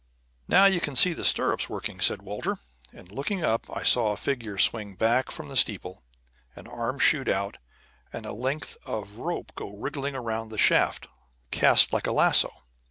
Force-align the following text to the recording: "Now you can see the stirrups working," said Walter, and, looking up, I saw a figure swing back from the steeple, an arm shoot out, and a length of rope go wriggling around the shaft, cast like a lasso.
"Now 0.47 0.65
you 0.65 0.79
can 0.79 0.95
see 0.95 1.13
the 1.13 1.23
stirrups 1.23 1.69
working," 1.69 1.99
said 2.01 2.23
Walter, 2.23 2.57
and, 2.91 3.11
looking 3.11 3.45
up, 3.45 3.67
I 3.71 3.83
saw 3.83 4.11
a 4.13 4.17
figure 4.17 4.57
swing 4.57 4.95
back 4.95 5.29
from 5.29 5.47
the 5.47 5.55
steeple, 5.55 6.01
an 6.55 6.65
arm 6.67 6.97
shoot 6.97 7.27
out, 7.29 7.59
and 8.11 8.25
a 8.25 8.33
length 8.33 8.77
of 8.83 9.17
rope 9.17 9.53
go 9.53 9.69
wriggling 9.77 10.15
around 10.15 10.49
the 10.49 10.57
shaft, 10.57 11.07
cast 11.51 11.93
like 11.93 12.07
a 12.07 12.11
lasso. 12.11 12.51